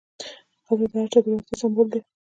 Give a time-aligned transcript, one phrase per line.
[0.65, 1.99] ځغاسته د هر چا د وړتیا سمبول دی